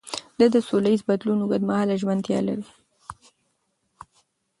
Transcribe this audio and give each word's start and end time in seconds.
ده 0.39 0.45
د 0.53 0.55
سولهییز 0.67 1.01
بدلون 1.09 1.39
اوږدمهاله 1.41 1.95
ژمنتیا 2.01 2.39
لري. 2.47 2.67